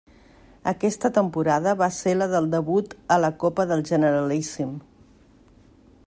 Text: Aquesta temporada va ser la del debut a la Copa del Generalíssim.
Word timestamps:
Aquesta 0.69 1.11
temporada 1.17 1.73
va 1.81 1.89
ser 1.97 2.15
la 2.21 2.27
del 2.31 2.49
debut 2.55 2.95
a 3.17 3.17
la 3.25 3.31
Copa 3.43 3.67
del 3.73 3.83
Generalíssim. 3.91 4.73